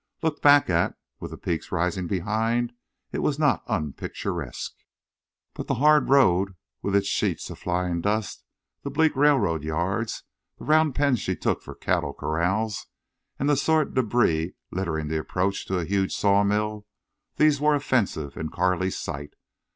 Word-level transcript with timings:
Looked 0.23 0.41
back 0.41 0.67
at, 0.67 0.95
with 1.19 1.29
the 1.29 1.37
peaks 1.37 1.71
rising 1.71 2.07
behind, 2.07 2.73
it 3.11 3.19
was 3.19 3.37
not 3.37 3.61
unpicturesque. 3.67 4.73
But 5.53 5.67
the 5.67 5.75
hard 5.75 6.09
road 6.09 6.55
with 6.81 6.95
its 6.95 7.05
sheets 7.05 7.51
of 7.51 7.59
flying 7.59 8.01
dust, 8.01 8.43
the 8.81 8.89
bleak 8.89 9.15
railroad 9.15 9.63
yards, 9.63 10.23
the 10.57 10.65
round 10.65 10.95
pens 10.95 11.19
she 11.19 11.35
took 11.35 11.61
for 11.61 11.75
cattle 11.75 12.13
corrals, 12.15 12.87
and 13.37 13.47
the 13.47 13.55
sordid 13.55 13.93
debris 13.93 14.55
littering 14.71 15.07
the 15.07 15.19
approach 15.19 15.67
to 15.67 15.77
a 15.77 15.85
huge 15.85 16.15
sawmill,—these 16.15 17.61
were 17.61 17.75
offensive 17.75 18.35
in 18.35 18.49
Carley's 18.49 18.97
sight. 18.97 19.35